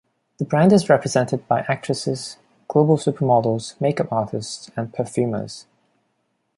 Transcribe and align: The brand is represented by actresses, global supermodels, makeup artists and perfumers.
The 0.39 0.45
brand 0.45 0.73
is 0.73 0.89
represented 0.89 1.47
by 1.47 1.59
actresses, 1.69 2.37
global 2.67 2.97
supermodels, 2.97 3.79
makeup 3.79 4.11
artists 4.11 4.71
and 4.75 4.91
perfumers. 4.91 5.67